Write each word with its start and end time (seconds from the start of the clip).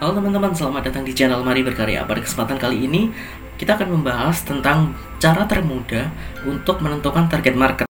Halo 0.00 0.16
teman-teman, 0.16 0.56
selamat 0.56 0.88
datang 0.88 1.04
di 1.04 1.12
channel 1.12 1.44
Mari 1.44 1.60
Berkarya. 1.60 2.08
Pada 2.08 2.24
kesempatan 2.24 2.56
kali 2.56 2.88
ini, 2.88 3.12
kita 3.60 3.76
akan 3.76 4.00
membahas 4.00 4.40
tentang 4.40 4.96
cara 5.20 5.44
termudah 5.44 6.08
untuk 6.48 6.80
menentukan 6.80 7.28
target 7.28 7.52
market. 7.52 7.84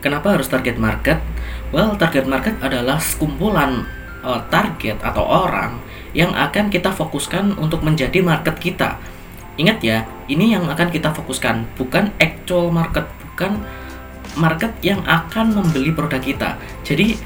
Kenapa 0.00 0.40
harus 0.40 0.48
target 0.48 0.80
market? 0.80 1.20
Well, 1.68 2.00
target 2.00 2.24
market 2.24 2.56
adalah 2.64 2.96
sekumpulan 2.96 3.84
uh, 4.24 4.40
target 4.48 4.96
atau 5.04 5.20
orang 5.20 5.84
yang 6.16 6.32
akan 6.32 6.72
kita 6.72 6.96
fokuskan 6.96 7.60
untuk 7.60 7.84
menjadi 7.84 8.24
market 8.24 8.56
kita. 8.56 8.96
Ingat 9.60 9.84
ya, 9.84 10.08
ini 10.32 10.48
yang 10.48 10.64
akan 10.64 10.88
kita 10.88 11.12
fokuskan, 11.12 11.76
bukan 11.76 12.16
actual 12.16 12.72
market, 12.72 13.04
bukan 13.20 13.60
market 14.38 14.72
yang 14.80 15.02
akan 15.04 15.52
membeli 15.52 15.90
produk 15.90 16.22
kita. 16.22 16.54
Jadi 16.86 17.18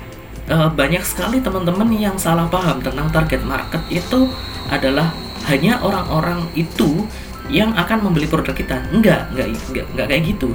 uh, 0.48 0.72
banyak 0.72 1.04
sekali 1.04 1.38
teman-teman 1.38 1.92
yang 1.94 2.16
salah 2.16 2.48
paham 2.48 2.80
tentang 2.80 3.12
target 3.12 3.44
market 3.44 3.82
itu 3.92 4.26
adalah 4.72 5.12
hanya 5.46 5.78
orang-orang 5.84 6.48
itu 6.56 7.04
yang 7.52 7.76
akan 7.76 8.08
membeli 8.08 8.26
produk 8.26 8.56
kita. 8.56 8.80
Enggak, 8.90 9.28
enggak, 9.34 9.52
enggak, 9.68 9.86
enggak 9.92 10.06
kayak 10.08 10.22
gitu. 10.32 10.50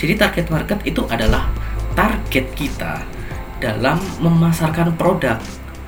Jadi 0.00 0.12
target 0.16 0.46
market 0.48 0.78
itu 0.88 1.04
adalah 1.12 1.44
target 1.92 2.46
kita 2.56 3.04
dalam 3.60 4.00
memasarkan 4.24 4.96
produk. 4.96 5.36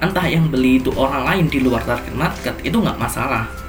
Entah 0.03 0.27
yang 0.27 0.51
beli 0.51 0.83
itu 0.83 0.91
orang 0.99 1.25
lain 1.25 1.47
di 1.49 1.63
luar 1.63 1.81
target 1.87 2.13
market 2.13 2.55
itu 2.67 2.77
nggak 2.77 2.99
masalah. 2.99 3.62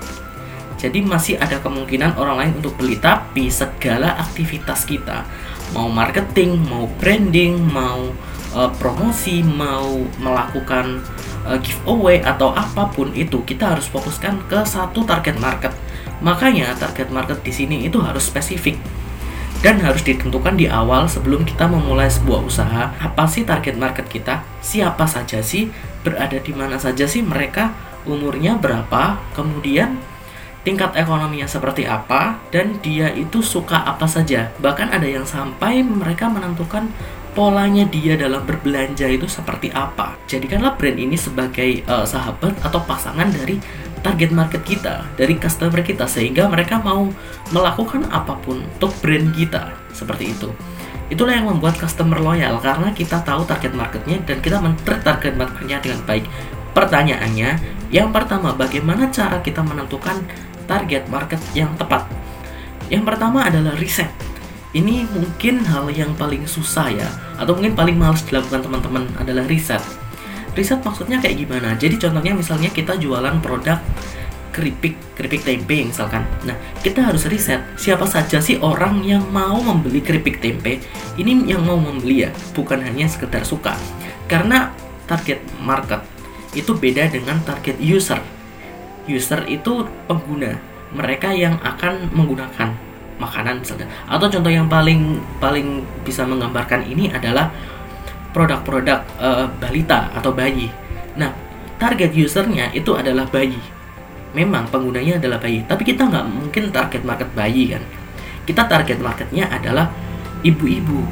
Jadi 0.84 1.00
masih 1.00 1.40
ada 1.40 1.64
kemungkinan 1.64 2.20
orang 2.20 2.36
lain 2.44 2.52
untuk 2.60 2.76
beli, 2.76 3.00
tapi 3.00 3.48
segala 3.48 4.20
aktivitas 4.20 4.84
kita, 4.84 5.24
mau 5.72 5.88
marketing, 5.88 6.60
mau 6.68 6.92
branding, 7.00 7.56
mau 7.72 8.12
uh, 8.52 8.68
promosi, 8.84 9.40
mau 9.48 10.04
melakukan 10.20 11.00
uh, 11.48 11.56
giveaway 11.64 12.20
atau 12.20 12.52
apa 12.52 12.92
pun 12.92 13.16
itu, 13.16 13.40
kita 13.48 13.80
harus 13.80 13.88
fokuskan 13.88 14.44
ke 14.52 14.60
satu 14.68 15.08
target 15.08 15.40
market. 15.40 15.72
Makanya 16.20 16.76
target 16.76 17.08
market 17.16 17.40
di 17.48 17.56
sini 17.56 17.88
itu 17.88 18.04
harus 18.04 18.28
spesifik 18.28 18.76
dan 19.64 19.80
harus 19.80 20.04
ditentukan 20.04 20.60
di 20.60 20.68
awal 20.68 21.08
sebelum 21.08 21.48
kita 21.48 21.64
memulai 21.72 22.12
sebuah 22.12 22.44
usaha. 22.44 22.92
Apa 23.00 23.24
sih 23.32 23.48
target 23.48 23.80
market 23.80 24.12
kita? 24.12 24.44
Siapa 24.60 25.08
saja 25.08 25.40
sih? 25.40 25.72
Berada 26.04 26.36
di 26.44 26.52
mana 26.52 26.76
saja 26.76 27.08
sih 27.08 27.24
mereka? 27.24 27.72
Umurnya 28.04 28.60
berapa? 28.60 29.24
Kemudian 29.32 29.96
tingkat 30.64 30.96
ekonominya 30.96 31.46
seperti 31.48 31.84
apa 31.84 32.40
dan 32.52 32.80
dia 32.80 33.12
itu 33.12 33.44
suka 33.44 33.84
apa 33.84 34.08
saja 34.08 34.52
bahkan 34.64 34.88
ada 34.90 35.06
yang 35.06 35.28
sampai 35.28 35.84
mereka 35.84 36.32
menentukan 36.32 36.88
polanya 37.36 37.84
dia 37.90 38.16
dalam 38.16 38.44
berbelanja 38.48 39.10
itu 39.10 39.28
seperti 39.28 39.70
apa 39.76 40.16
jadikanlah 40.26 40.76
brand 40.80 41.00
ini 41.00 41.20
sebagai 41.20 41.84
uh, 41.88 42.08
sahabat 42.08 42.56
atau 42.64 42.80
pasangan 42.88 43.28
dari 43.28 43.60
target 44.04 44.36
market 44.36 44.62
kita, 44.68 45.08
dari 45.16 45.40
customer 45.40 45.80
kita 45.80 46.06
sehingga 46.06 46.46
mereka 46.52 46.78
mau 46.84 47.08
melakukan 47.56 48.04
apa 48.12 48.36
pun 48.44 48.60
untuk 48.60 48.92
brand 49.00 49.32
kita 49.32 49.72
seperti 49.96 50.36
itu. 50.36 50.52
Itulah 51.08 51.40
yang 51.40 51.48
membuat 51.48 51.80
customer 51.80 52.20
loyal 52.20 52.60
karena 52.60 52.92
kita 52.92 53.24
tahu 53.24 53.48
target 53.48 53.72
marketnya 53.72 54.20
dan 54.28 54.38
kita 54.44 54.60
men 54.60 54.76
target 54.84 55.34
marketnya 55.40 55.80
dengan 55.80 56.04
baik. 56.04 56.28
Pertanyaannya, 56.76 57.50
yang 57.94 58.12
pertama 58.12 58.52
bagaimana 58.52 59.08
cara 59.14 59.40
kita 59.40 59.64
menentukan 59.64 60.20
target 60.66 61.08
market 61.12 61.40
yang 61.54 61.72
tepat? 61.80 62.08
Yang 62.92 63.04
pertama 63.10 63.48
adalah 63.48 63.74
riset. 63.80 64.10
Ini 64.74 65.06
mungkin 65.14 65.62
hal 65.70 65.94
yang 65.94 66.18
paling 66.18 66.50
susah 66.50 66.90
ya, 66.90 67.10
atau 67.38 67.54
mungkin 67.54 67.78
paling 67.78 67.94
males 67.94 68.26
dilakukan 68.26 68.66
teman-teman 68.66 69.06
adalah 69.22 69.46
riset. 69.46 69.82
Riset 70.58 70.82
maksudnya 70.82 71.22
kayak 71.22 71.46
gimana? 71.46 71.78
Jadi 71.78 72.02
contohnya 72.02 72.34
misalnya 72.34 72.70
kita 72.74 72.98
jualan 72.98 73.38
produk 73.42 73.78
keripik 74.54 74.94
keripik 75.18 75.42
tempe 75.42 75.82
misalkan. 75.82 76.22
Nah 76.46 76.54
kita 76.86 77.02
harus 77.02 77.26
riset 77.26 77.66
siapa 77.74 78.06
saja 78.06 78.38
sih 78.38 78.62
orang 78.62 79.02
yang 79.02 79.26
mau 79.34 79.58
membeli 79.58 80.02
keripik 80.02 80.38
tempe. 80.42 80.78
Ini 81.18 81.50
yang 81.50 81.66
mau 81.66 81.82
membeli 81.82 82.26
ya 82.26 82.30
bukan 82.54 82.82
hanya 82.86 83.10
sekedar 83.10 83.42
suka. 83.42 83.74
Karena 84.30 84.70
target 85.10 85.42
market 85.62 86.06
itu 86.54 86.78
beda 86.78 87.10
dengan 87.10 87.42
target 87.42 87.82
user 87.82 88.22
user 89.10 89.44
itu 89.50 89.84
pengguna 90.08 90.56
mereka 90.94 91.34
yang 91.34 91.58
akan 91.60 92.12
menggunakan 92.14 92.70
makanan 93.18 93.62
misalnya 93.62 93.88
atau 94.10 94.28
contoh 94.30 94.52
yang 94.52 94.68
paling 94.70 95.22
paling 95.38 95.86
bisa 96.02 96.26
menggambarkan 96.26 96.86
ini 96.86 97.10
adalah 97.14 97.50
produk-produk 98.34 99.00
uh, 99.22 99.46
balita 99.62 100.10
atau 100.18 100.34
bayi. 100.34 100.68
Nah, 101.14 101.30
target 101.78 102.10
usernya 102.18 102.74
itu 102.74 102.98
adalah 102.98 103.30
bayi. 103.30 103.62
Memang 104.34 104.66
penggunanya 104.74 105.22
adalah 105.22 105.38
bayi, 105.38 105.62
tapi 105.70 105.86
kita 105.86 106.10
nggak 106.10 106.26
mungkin 106.26 106.74
target 106.74 107.06
market 107.06 107.30
bayi 107.38 107.78
kan. 107.78 107.86
Kita 108.50 108.66
target 108.66 108.98
marketnya 108.98 109.46
adalah 109.54 109.94
ibu-ibu. 110.42 111.06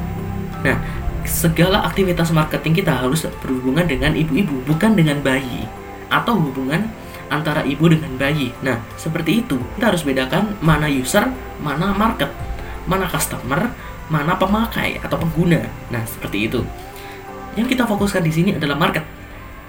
Nah, 0.66 0.76
segala 1.22 1.86
aktivitas 1.86 2.34
marketing 2.34 2.82
kita 2.82 2.92
harus 2.98 3.22
berhubungan 3.38 3.86
dengan 3.86 4.18
ibu-ibu, 4.18 4.66
bukan 4.66 4.98
dengan 4.98 5.22
bayi. 5.22 5.70
Atau 6.10 6.34
hubungan 6.34 6.90
antara 7.32 7.64
ibu 7.64 7.88
dengan 7.88 8.12
bayi. 8.20 8.52
Nah, 8.60 8.84
seperti 9.00 9.40
itu. 9.40 9.56
Kita 9.80 9.88
harus 9.88 10.04
bedakan 10.04 10.60
mana 10.60 10.92
user, 10.92 11.32
mana 11.64 11.96
market, 11.96 12.28
mana 12.84 13.08
customer, 13.08 13.72
mana 14.12 14.36
pemakai 14.36 15.00
atau 15.00 15.16
pengguna. 15.16 15.64
Nah, 15.88 16.04
seperti 16.04 16.52
itu. 16.52 16.60
Yang 17.56 17.76
kita 17.76 17.88
fokuskan 17.88 18.20
di 18.20 18.32
sini 18.32 18.50
adalah 18.52 18.76
market. 18.76 19.04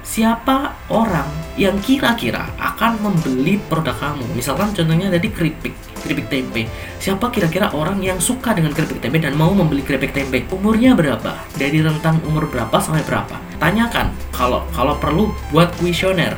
Siapa 0.04 0.76
orang 0.92 1.56
yang 1.56 1.80
kira-kira 1.80 2.52
akan 2.60 3.00
membeli 3.00 3.56
produk 3.72 3.96
kamu? 3.96 4.36
Misalkan 4.36 4.76
contohnya 4.76 5.08
tadi 5.08 5.32
keripik, 5.32 5.72
keripik 6.04 6.28
tempe. 6.28 6.68
Siapa 7.00 7.32
kira-kira 7.32 7.72
orang 7.72 8.04
yang 8.04 8.20
suka 8.20 8.52
dengan 8.52 8.76
keripik 8.76 9.00
tempe 9.00 9.24
dan 9.24 9.40
mau 9.40 9.56
membeli 9.56 9.80
keripik 9.80 10.12
tempe? 10.12 10.44
Umurnya 10.52 10.92
berapa? 10.92 11.40
Dari 11.56 11.80
rentang 11.80 12.20
umur 12.28 12.52
berapa 12.52 12.76
sampai 12.84 13.00
berapa? 13.08 13.40
Tanyakan. 13.64 14.12
Kalau 14.36 14.68
kalau 14.76 15.00
perlu 15.00 15.32
buat 15.56 15.72
kuesioner. 15.80 16.36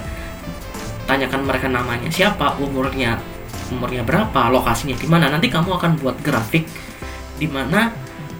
Tanyakan 1.06 1.42
mereka 1.46 1.70
namanya 1.70 2.10
siapa, 2.10 2.58
umurnya 2.58 3.22
umurnya 3.70 4.06
berapa, 4.06 4.50
lokasinya 4.54 4.98
di 4.98 5.08
mana. 5.10 5.30
Nanti 5.30 5.50
kamu 5.50 5.78
akan 5.78 5.92
buat 6.02 6.18
grafik 6.22 6.66
di 7.38 7.48
mana 7.50 7.92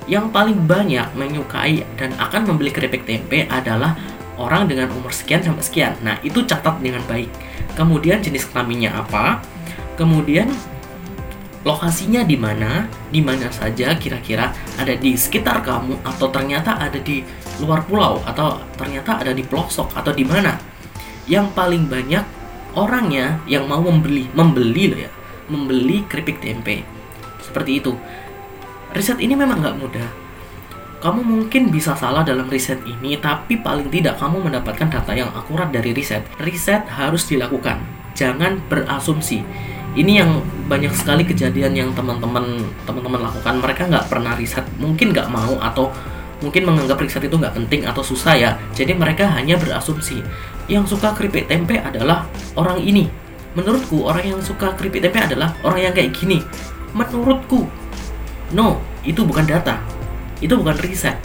yang 0.06 0.30
paling 0.30 0.70
banyak 0.70 1.18
menyukai 1.18 1.82
dan 1.98 2.14
akan 2.22 2.54
membeli 2.54 2.70
keripik 2.70 3.10
tempe 3.10 3.50
adalah 3.50 3.98
orang 4.38 4.70
dengan 4.70 4.94
umur 4.94 5.10
sekian 5.10 5.42
sampai 5.42 5.64
sekian. 5.66 5.94
Nah, 6.06 6.22
itu 6.22 6.46
catat 6.46 6.78
dengan 6.80 7.02
baik. 7.10 7.32
Kemudian 7.74 8.22
jenis 8.22 8.46
kelaminnya 8.52 8.94
apa? 8.94 9.42
Kemudian 9.98 10.52
lokasinya 11.66 12.22
di 12.22 12.38
mana? 12.38 12.86
Di 13.10 13.20
mana 13.24 13.50
saja 13.50 13.98
kira-kira 13.98 14.54
ada 14.78 14.94
di 14.94 15.18
sekitar 15.18 15.66
kamu 15.66 16.06
atau 16.06 16.30
ternyata 16.30 16.78
ada 16.78 17.00
di 17.02 17.26
luar 17.64 17.82
pulau 17.88 18.22
atau 18.28 18.62
ternyata 18.78 19.24
ada 19.24 19.34
di 19.34 19.42
pelosok 19.42 19.98
atau 19.98 20.14
di 20.14 20.22
mana? 20.22 20.54
Yang 21.26 21.48
paling 21.58 21.90
banyak 21.90 22.24
orangnya 22.76 23.40
yang 23.50 23.66
mau 23.66 23.82
membeli, 23.82 24.28
membeli 24.36 24.84
loh 24.92 25.00
ya, 25.00 25.12
membeli 25.50 26.04
keripik 26.06 26.44
tempe. 26.44 26.84
Seperti 27.42 27.80
itu 27.80 27.96
riset 28.96 29.20
ini 29.20 29.36
memang 29.36 29.60
nggak 29.60 29.78
mudah. 29.80 30.10
Kamu 31.04 31.22
mungkin 31.22 31.70
bisa 31.70 31.94
salah 31.94 32.26
dalam 32.26 32.50
riset 32.50 32.82
ini, 32.88 33.20
tapi 33.20 33.60
paling 33.62 33.92
tidak 33.92 34.18
kamu 34.18 34.42
mendapatkan 34.50 34.90
data 34.90 35.12
yang 35.14 35.30
akurat 35.36 35.70
dari 35.70 35.94
riset. 35.94 36.24
Riset 36.42 36.88
harus 36.88 37.28
dilakukan, 37.30 37.78
jangan 38.18 38.58
berasumsi. 38.72 39.46
Ini 39.96 40.12
yang 40.26 40.42
banyak 40.66 40.92
sekali 40.98 41.24
kejadian 41.24 41.78
yang 41.78 41.90
teman-teman 41.94 42.64
teman-teman 42.90 43.22
lakukan. 43.22 43.54
Mereka 43.62 43.82
nggak 43.92 44.08
pernah 44.10 44.34
riset, 44.34 44.66
mungkin 44.82 45.14
nggak 45.14 45.30
mau 45.30 45.60
atau 45.62 45.94
mungkin 46.42 46.68
menganggap 46.68 46.98
riset 47.00 47.24
itu 47.28 47.38
nggak 47.38 47.54
penting 47.54 47.86
atau 47.86 48.02
susah 48.02 48.34
ya. 48.34 48.52
Jadi 48.74 48.98
mereka 48.98 49.30
hanya 49.30 49.62
berasumsi. 49.62 50.26
Yang 50.66 50.98
suka 50.98 51.14
keripik 51.14 51.46
tempe 51.46 51.78
adalah 51.78 52.26
orang 52.58 52.82
ini. 52.82 53.06
Menurutku 53.56 54.04
orang 54.04 54.36
yang 54.36 54.40
suka 54.42 54.74
keripik 54.76 55.06
tempe 55.06 55.22
adalah 55.22 55.54
orang 55.62 55.90
yang 55.90 55.94
kayak 55.94 56.12
gini. 56.12 56.42
Menurutku 56.96 57.68
No, 58.54 58.78
itu 59.02 59.26
bukan 59.26 59.48
data. 59.48 59.82
Itu 60.38 60.62
bukan 60.62 60.78
riset. 60.86 61.18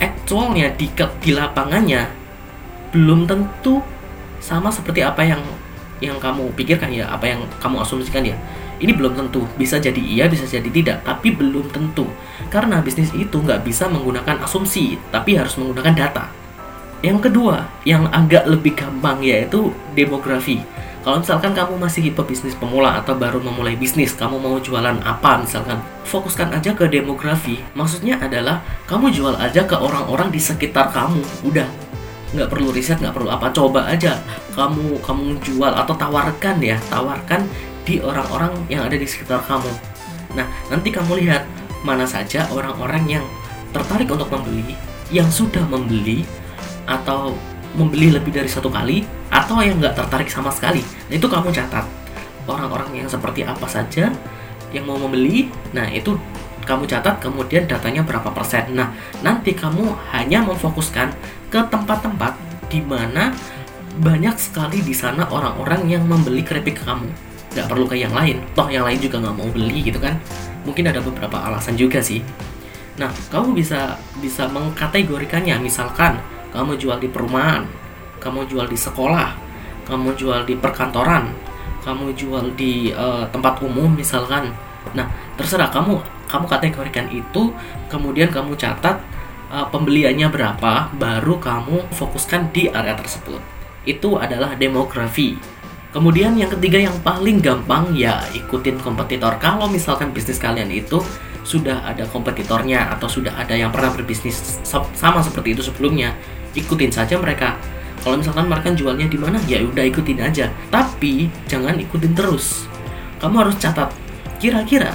Actualnya 0.00 0.72
di, 0.72 0.88
di 1.20 1.30
lapangannya 1.36 2.08
belum 2.94 3.28
tentu 3.28 3.84
sama 4.40 4.72
seperti 4.72 5.04
apa 5.04 5.20
yang 5.26 5.42
yang 6.00 6.16
kamu 6.20 6.52
pikirkan 6.56 6.92
ya, 6.92 7.08
apa 7.08 7.28
yang 7.28 7.40
kamu 7.60 7.84
asumsikan 7.84 8.24
ya. 8.24 8.36
Ini 8.76 8.92
belum 8.92 9.16
tentu, 9.16 9.48
bisa 9.56 9.80
jadi 9.80 9.96
iya, 9.96 10.28
bisa 10.28 10.44
jadi 10.44 10.68
tidak, 10.68 11.00
tapi 11.00 11.32
belum 11.32 11.72
tentu. 11.72 12.04
Karena 12.52 12.84
bisnis 12.84 13.08
itu 13.16 13.40
nggak 13.40 13.64
bisa 13.64 13.88
menggunakan 13.88 14.44
asumsi, 14.44 15.00
tapi 15.08 15.32
harus 15.32 15.56
menggunakan 15.56 15.96
data. 15.96 16.28
Yang 17.06 17.30
kedua, 17.30 17.70
yang 17.86 18.10
agak 18.10 18.50
lebih 18.50 18.74
gampang 18.74 19.22
yaitu 19.22 19.70
demografi. 19.94 20.58
Kalau 21.06 21.22
misalkan 21.22 21.54
kamu 21.54 21.78
masih 21.78 22.10
pebisnis 22.10 22.58
pemula 22.58 22.98
atau 22.98 23.14
baru 23.14 23.38
memulai 23.38 23.78
bisnis, 23.78 24.10
kamu 24.10 24.42
mau 24.42 24.58
jualan 24.58 24.98
apa 25.06 25.38
misalkan, 25.38 25.78
fokuskan 26.02 26.50
aja 26.50 26.74
ke 26.74 26.90
demografi. 26.90 27.62
Maksudnya 27.78 28.18
adalah 28.18 28.58
kamu 28.90 29.14
jual 29.14 29.38
aja 29.38 29.62
ke 29.62 29.78
orang-orang 29.78 30.34
di 30.34 30.42
sekitar 30.42 30.90
kamu. 30.90 31.22
Udah, 31.46 31.70
nggak 32.34 32.50
perlu 32.50 32.74
riset, 32.74 32.98
nggak 32.98 33.14
perlu 33.14 33.30
apa. 33.30 33.54
Coba 33.54 33.86
aja 33.86 34.18
kamu 34.58 34.98
kamu 34.98 35.38
jual 35.46 35.70
atau 35.78 35.94
tawarkan 35.94 36.58
ya, 36.58 36.74
tawarkan 36.90 37.46
di 37.86 38.02
orang-orang 38.02 38.50
yang 38.66 38.82
ada 38.82 38.98
di 38.98 39.06
sekitar 39.06 39.46
kamu. 39.46 39.70
Nah, 40.34 40.50
nanti 40.74 40.90
kamu 40.90 41.22
lihat 41.22 41.46
mana 41.86 42.02
saja 42.02 42.50
orang-orang 42.50 43.22
yang 43.22 43.24
tertarik 43.70 44.10
untuk 44.10 44.26
membeli, 44.26 44.74
yang 45.14 45.30
sudah 45.30 45.62
membeli, 45.70 46.26
atau 46.86 47.34
membeli 47.76 48.08
lebih 48.14 48.32
dari 48.32 48.48
satu 48.48 48.72
kali 48.72 49.04
atau 49.28 49.60
yang 49.60 49.76
nggak 49.76 49.94
tertarik 49.94 50.32
sama 50.32 50.48
sekali. 50.48 50.80
Nah, 50.80 51.14
itu 51.14 51.26
kamu 51.28 51.52
catat 51.52 51.84
orang-orang 52.48 53.04
yang 53.04 53.08
seperti 53.10 53.44
apa 53.44 53.66
saja 53.68 54.08
yang 54.72 54.84
mau 54.88 54.96
membeli. 54.96 55.52
Nah, 55.76 55.86
itu 55.92 56.16
kamu 56.66 56.88
catat 56.88 57.22
kemudian 57.22 57.68
datanya 57.68 58.02
berapa 58.02 58.32
persen. 58.32 58.74
Nah, 58.74 58.90
nanti 59.22 59.54
kamu 59.54 59.92
hanya 60.16 60.42
memfokuskan 60.42 61.14
ke 61.52 61.60
tempat-tempat 61.70 62.34
di 62.66 62.82
mana 62.82 63.30
banyak 64.02 64.34
sekali 64.36 64.82
di 64.82 64.92
sana 64.92 65.30
orang-orang 65.30 65.86
yang 65.86 66.02
membeli 66.04 66.42
keripik 66.42 66.82
kamu. 66.82 67.06
Nggak 67.54 67.66
perlu 67.70 67.86
ke 67.88 67.96
yang 67.96 68.12
lain. 68.12 68.42
Toh 68.52 68.68
yang 68.68 68.84
lain 68.84 68.98
juga 69.00 69.22
nggak 69.22 69.36
mau 69.36 69.48
beli 69.48 69.86
gitu 69.86 70.02
kan. 70.02 70.18
Mungkin 70.66 70.90
ada 70.90 70.98
beberapa 71.00 71.38
alasan 71.38 71.78
juga 71.78 72.02
sih. 72.02 72.20
Nah, 72.96 73.12
kamu 73.28 73.52
bisa 73.52 74.00
bisa 74.24 74.48
mengkategorikannya. 74.48 75.60
Misalkan 75.60 76.16
kamu 76.52 76.80
jual 76.80 76.96
di 76.96 77.08
perumahan, 77.12 77.68
kamu 78.20 78.48
jual 78.48 78.64
di 78.64 78.78
sekolah, 78.78 79.36
kamu 79.84 80.16
jual 80.16 80.48
di 80.48 80.56
perkantoran, 80.56 81.28
kamu 81.84 82.16
jual 82.16 82.56
di 82.56 82.90
uh, 82.96 83.28
tempat 83.28 83.60
umum 83.60 83.92
misalkan. 83.92 84.48
Nah, 84.96 85.06
terserah 85.36 85.68
kamu 85.68 86.00
kamu 86.26 86.44
kategorikan 86.48 87.06
itu, 87.12 87.52
kemudian 87.92 88.32
kamu 88.32 88.56
catat 88.56 88.98
uh, 89.52 89.68
pembeliannya 89.68 90.32
berapa, 90.32 90.90
baru 90.96 91.36
kamu 91.36 91.92
fokuskan 91.92 92.50
di 92.50 92.72
area 92.72 92.96
tersebut. 92.96 93.38
Itu 93.84 94.16
adalah 94.18 94.56
demografi. 94.56 95.38
Kemudian 95.94 96.36
yang 96.36 96.52
ketiga 96.52 96.76
yang 96.76 96.96
paling 97.00 97.40
gampang 97.40 97.94
ya 97.96 98.20
ikutin 98.34 98.82
kompetitor. 98.82 99.38
Kalau 99.40 99.70
misalkan 99.70 100.12
bisnis 100.12 100.36
kalian 100.36 100.68
itu 100.68 101.00
sudah 101.46 101.86
ada 101.86 102.02
kompetitornya 102.10 102.90
atau 102.98 103.06
sudah 103.06 103.38
ada 103.38 103.54
yang 103.54 103.70
pernah 103.70 103.94
berbisnis 103.94 104.58
sama 104.66 105.22
seperti 105.22 105.54
itu 105.54 105.62
sebelumnya, 105.62 106.18
ikutin 106.58 106.90
saja 106.90 107.14
mereka. 107.22 107.54
Kalau 108.02 108.18
misalkan 108.18 108.50
mereka 108.50 108.74
jualnya 108.74 109.06
di 109.06 109.14
mana 109.14 109.38
ya 109.46 109.62
udah 109.62 109.86
ikutin 109.86 110.18
aja. 110.18 110.50
Tapi 110.74 111.30
jangan 111.46 111.78
ikutin 111.78 112.18
terus. 112.18 112.66
Kamu 113.22 113.46
harus 113.46 113.56
catat 113.62 113.94
kira-kira 114.42 114.92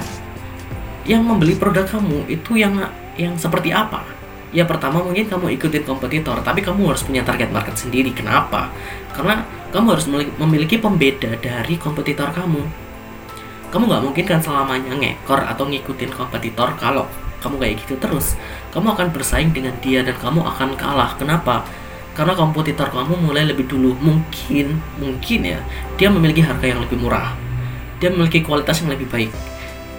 yang 1.02 1.26
membeli 1.26 1.58
produk 1.58 1.82
kamu 1.88 2.30
itu 2.30 2.60
yang 2.60 2.78
yang 3.16 3.34
seperti 3.40 3.72
apa? 3.72 4.04
Ya 4.52 4.68
pertama 4.68 5.00
mungkin 5.00 5.24
kamu 5.24 5.56
ikutin 5.56 5.88
kompetitor 5.88 6.44
tapi 6.44 6.60
kamu 6.60 6.92
harus 6.92 7.02
punya 7.02 7.24
target 7.24 7.48
market 7.48 7.80
sendiri. 7.80 8.12
Kenapa? 8.12 8.68
Karena 9.16 9.44
kamu 9.72 9.86
harus 9.96 10.06
memiliki 10.36 10.76
pembeda 10.76 11.32
dari 11.40 11.80
kompetitor 11.80 12.28
kamu 12.32 12.91
kamu 13.72 13.88
nggak 13.88 14.02
mungkin 14.04 14.24
kan 14.28 14.38
selamanya 14.44 14.92
ngekor 14.92 15.40
atau 15.48 15.64
ngikutin 15.64 16.12
kompetitor 16.12 16.76
kalau 16.76 17.08
kamu 17.42 17.58
kayak 17.58 17.74
gitu 17.82 17.94
terus, 17.98 18.38
kamu 18.70 18.94
akan 18.94 19.08
bersaing 19.10 19.50
dengan 19.50 19.74
dia 19.82 20.06
dan 20.06 20.14
kamu 20.14 20.46
akan 20.46 20.78
kalah. 20.78 21.18
Kenapa? 21.18 21.66
Karena 22.14 22.38
kompetitor 22.38 22.86
kamu 22.94 23.18
mulai 23.18 23.42
lebih 23.50 23.66
dulu. 23.66 23.98
Mungkin, 23.98 24.78
mungkin 25.02 25.40
ya, 25.42 25.58
dia 25.98 26.06
memiliki 26.06 26.38
harga 26.38 26.70
yang 26.70 26.78
lebih 26.86 27.02
murah. 27.02 27.34
Dia 27.98 28.14
memiliki 28.14 28.46
kualitas 28.46 28.78
yang 28.78 28.94
lebih 28.94 29.10
baik 29.10 29.32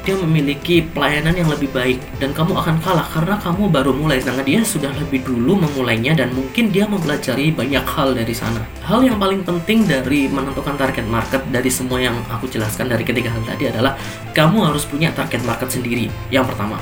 dia 0.03 0.15
memiliki 0.19 0.83
pelayanan 0.83 1.33
yang 1.33 1.49
lebih 1.49 1.71
baik 1.71 1.97
dan 2.19 2.35
kamu 2.35 2.53
akan 2.59 2.75
kalah 2.83 3.07
karena 3.09 3.39
kamu 3.39 3.71
baru 3.71 3.91
mulai 3.95 4.19
sedangkan 4.19 4.45
dia 4.45 4.61
sudah 4.61 4.91
lebih 4.99 5.23
dulu 5.23 5.57
memulainya 5.63 6.13
dan 6.13 6.35
mungkin 6.35 6.69
dia 6.69 6.83
mempelajari 6.85 7.55
banyak 7.55 7.83
hal 7.87 8.11
dari 8.11 8.35
sana 8.35 8.61
hal 8.83 8.99
yang 9.01 9.15
paling 9.15 9.41
penting 9.47 9.87
dari 9.87 10.27
menentukan 10.27 10.75
target 10.75 11.07
market 11.07 11.41
dari 11.49 11.71
semua 11.71 12.03
yang 12.03 12.19
aku 12.27 12.51
jelaskan 12.51 12.91
dari 12.91 13.07
ketiga 13.07 13.31
hal 13.31 13.41
tadi 13.47 13.71
adalah 13.71 13.95
kamu 14.35 14.67
harus 14.67 14.83
punya 14.83 15.09
target 15.15 15.39
market 15.47 15.71
sendiri 15.71 16.11
yang 16.27 16.43
pertama 16.43 16.75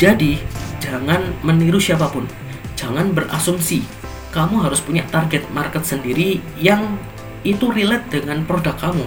jadi, 0.00 0.40
jangan 0.80 1.20
meniru 1.44 1.76
siapa 1.76 2.08
pun. 2.08 2.24
Jangan 2.72 3.12
berasumsi. 3.12 3.84
Kamu 4.32 4.64
harus 4.64 4.80
punya 4.80 5.04
target 5.12 5.44
market 5.52 5.84
sendiri 5.84 6.40
yang 6.56 6.96
itu 7.44 7.68
relate 7.68 8.08
dengan 8.08 8.40
produk 8.48 8.72
kamu. 8.80 9.04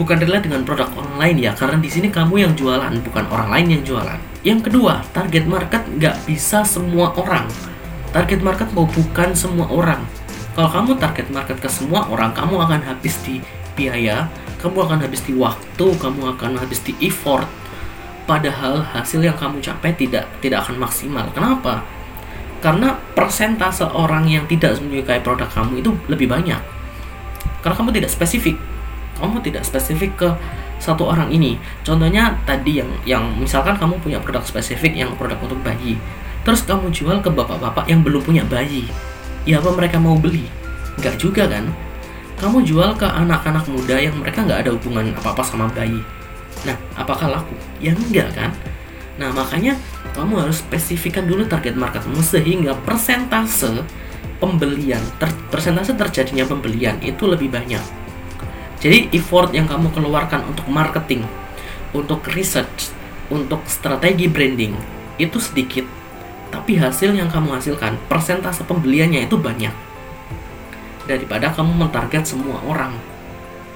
Bukan 0.00 0.16
relate 0.16 0.48
dengan 0.48 0.64
produk 0.64 0.88
online 0.96 1.44
ya, 1.44 1.52
karena 1.52 1.76
di 1.76 1.92
sini 1.92 2.08
kamu 2.08 2.40
yang 2.40 2.52
jualan, 2.56 2.88
bukan 3.04 3.28
orang 3.28 3.52
lain 3.52 3.66
yang 3.76 3.82
jualan. 3.84 4.16
Yang 4.40 4.72
kedua, 4.72 5.04
target 5.12 5.44
market 5.44 5.84
nggak 5.84 6.16
bisa 6.24 6.64
semua 6.64 7.12
orang. 7.20 7.44
Target 8.16 8.40
market 8.40 8.72
mau 8.72 8.88
bukan 8.88 9.36
semua 9.36 9.68
orang. 9.68 10.00
Kalau 10.56 10.72
kamu 10.72 10.96
target 10.96 11.28
market 11.28 11.60
ke 11.60 11.68
semua 11.68 12.08
orang, 12.08 12.32
kamu 12.32 12.64
akan 12.64 12.80
habis 12.80 13.20
di 13.28 13.44
biaya, 13.76 14.32
kamu 14.64 14.88
akan 14.88 14.98
habis 15.04 15.20
di 15.28 15.36
waktu, 15.36 15.86
kamu 16.00 16.32
akan 16.32 16.56
habis 16.56 16.80
di 16.80 16.96
effort, 17.04 17.44
padahal 18.24 18.80
hasil 18.96 19.20
yang 19.20 19.36
kamu 19.36 19.60
capai 19.60 19.92
tidak 20.00 20.24
tidak 20.40 20.64
akan 20.64 20.80
maksimal. 20.80 21.28
Kenapa? 21.36 21.84
Karena 22.64 22.96
persentase 23.12 23.84
orang 23.84 24.24
yang 24.32 24.48
tidak 24.48 24.80
menyukai 24.80 25.20
produk 25.20 25.48
kamu 25.52 25.84
itu 25.84 25.92
lebih 26.08 26.24
banyak. 26.24 26.60
Karena 27.60 27.76
kamu 27.76 27.92
tidak 27.92 28.08
spesifik. 28.08 28.56
Kamu 29.20 29.44
tidak 29.44 29.68
spesifik 29.68 30.16
ke 30.16 30.28
satu 30.80 31.12
orang 31.12 31.28
ini. 31.28 31.60
Contohnya 31.84 32.40
tadi 32.48 32.80
yang 32.80 32.90
yang 33.04 33.24
misalkan 33.36 33.76
kamu 33.76 34.00
punya 34.00 34.18
produk 34.18 34.42
spesifik 34.42 34.96
yang 34.96 35.12
produk 35.20 35.36
untuk 35.44 35.60
bayi. 35.60 36.00
Terus 36.42 36.64
kamu 36.64 36.88
jual 36.88 37.20
ke 37.20 37.28
bapak-bapak 37.28 37.84
yang 37.86 38.00
belum 38.00 38.24
punya 38.24 38.42
bayi. 38.48 38.88
Ya 39.44 39.60
apa 39.60 39.76
mereka 39.76 40.00
mau 40.00 40.16
beli? 40.16 40.48
Enggak 40.96 41.20
juga 41.20 41.44
kan? 41.44 41.68
Kamu 42.40 42.64
jual 42.64 42.96
ke 42.96 43.04
anak-anak 43.04 43.68
muda 43.68 44.00
yang 44.00 44.16
mereka 44.16 44.40
nggak 44.40 44.64
ada 44.64 44.70
hubungan 44.72 45.12
apa-apa 45.12 45.44
sama 45.44 45.68
bayi 45.68 46.00
Nah, 46.64 46.76
apakah 46.96 47.28
laku? 47.30 47.56
Ya 47.80 47.96
enggak 47.96 48.36
kan? 48.36 48.50
Nah, 49.16 49.32
makanya 49.32 49.76
kamu 50.16 50.48
harus 50.48 50.60
spesifikkan 50.60 51.24
dulu 51.24 51.44
target 51.48 51.76
marketmu 51.76 52.20
sehingga 52.20 52.76
persentase 52.84 53.84
pembelian, 54.40 55.00
ter, 55.20 55.28
persentase 55.52 55.92
terjadinya 55.96 56.44
pembelian 56.48 56.96
itu 57.00 57.28
lebih 57.28 57.52
banyak. 57.52 57.80
Jadi 58.80 59.12
effort 59.12 59.52
yang 59.52 59.68
kamu 59.68 59.92
keluarkan 59.92 60.48
untuk 60.48 60.64
marketing, 60.72 61.28
untuk 61.92 62.24
research, 62.32 62.88
untuk 63.28 63.60
strategi 63.68 64.24
branding 64.24 64.72
itu 65.20 65.36
sedikit, 65.36 65.84
tapi 66.48 66.80
hasil 66.80 67.12
yang 67.12 67.28
kamu 67.28 67.60
hasilkan, 67.60 68.00
persentase 68.08 68.64
pembeliannya 68.64 69.28
itu 69.28 69.36
banyak. 69.36 69.72
Daripada 71.04 71.52
kamu 71.52 71.76
mentarget 71.76 72.24
semua 72.24 72.56
orang. 72.64 72.96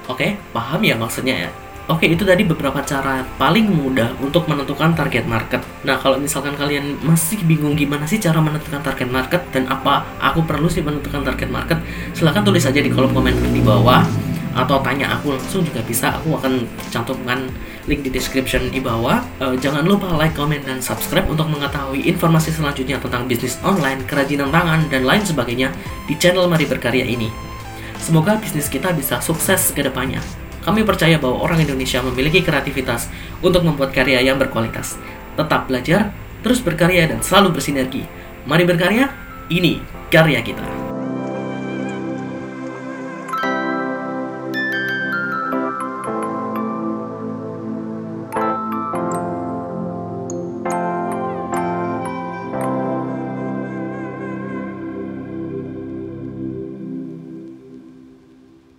Oke, 0.09 0.41
paham 0.49 0.81
ya 0.81 0.97
maksudnya 0.97 1.49
ya? 1.49 1.49
Oke, 1.85 2.09
itu 2.09 2.25
tadi 2.25 2.41
beberapa 2.41 2.81
cara 2.81 3.21
paling 3.37 3.69
mudah 3.69 4.17
untuk 4.17 4.49
menentukan 4.49 4.97
target 4.97 5.29
market. 5.29 5.61
Nah, 5.85 6.01
kalau 6.01 6.17
misalkan 6.17 6.57
kalian 6.57 6.97
masih 7.05 7.37
bingung 7.45 7.77
gimana 7.77 8.09
sih 8.09 8.17
cara 8.17 8.41
menentukan 8.41 8.81
target 8.81 9.05
market 9.05 9.45
dan 9.53 9.69
apa 9.69 10.01
aku 10.17 10.41
perlu 10.49 10.65
sih 10.65 10.81
menentukan 10.81 11.21
target 11.21 11.53
market, 11.53 11.77
silahkan 12.17 12.41
tulis 12.41 12.65
aja 12.65 12.81
di 12.81 12.89
kolom 12.89 13.13
komentar 13.13 13.45
di 13.53 13.61
bawah 13.61 14.24
atau 14.55 14.79
tanya 14.79 15.19
aku 15.19 15.35
langsung 15.35 15.67
juga 15.67 15.83
bisa. 15.83 16.15
Aku 16.23 16.39
akan 16.39 16.63
cantumkan 16.87 17.51
link 17.85 18.07
di 18.07 18.09
description 18.09 18.71
di 18.71 18.79
bawah. 18.79 19.19
Uh, 19.37 19.53
jangan 19.59 19.83
lupa 19.83 20.09
like, 20.15 20.31
comment, 20.33 20.63
dan 20.63 20.79
subscribe 20.79 21.27
untuk 21.27 21.51
mengetahui 21.51 22.07
informasi 22.07 22.55
selanjutnya 22.55 22.97
tentang 23.03 23.27
bisnis 23.27 23.59
online, 23.61 24.01
kerajinan 24.07 24.49
tangan, 24.49 24.87
dan 24.87 25.03
lain 25.03 25.21
sebagainya 25.27 25.69
di 26.07 26.15
channel 26.15 26.47
Mari 26.47 26.65
Berkarya 26.65 27.03
ini. 27.03 27.27
Semoga 27.99 28.39
bisnis 28.39 28.71
kita 28.71 28.95
bisa 28.95 29.19
sukses 29.19 29.75
ke 29.75 29.83
depannya. 29.83 30.23
Kami 30.63 30.81
percaya 30.81 31.21
bahwa 31.21 31.45
orang 31.45 31.61
Indonesia 31.61 32.01
memiliki 32.01 32.41
kreativitas 32.41 33.11
untuk 33.45 33.61
membuat 33.61 33.93
karya 33.93 34.23
yang 34.25 34.41
berkualitas. 34.41 34.97
Tetap 35.37 35.69
belajar, 35.69 36.09
terus 36.41 36.57
berkarya, 36.63 37.05
dan 37.05 37.21
selalu 37.21 37.59
bersinergi. 37.59 38.01
Mari 38.49 38.65
berkarya, 38.65 39.13
ini 39.53 39.83
karya 40.09 40.41
kita. 40.41 40.84